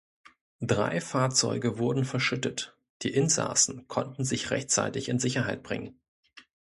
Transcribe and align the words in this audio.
Drei 0.61 0.99
Fahrzeuge 0.99 1.77
wurden 1.77 2.05
verschüttet, 2.05 2.75
die 3.03 3.13
Insassen 3.13 3.87
konnten 3.87 4.23
sich 4.25 4.49
rechtzeitig 4.49 5.09
in 5.09 5.19
Sicherheit 5.19 5.61
bringen. 5.61 5.99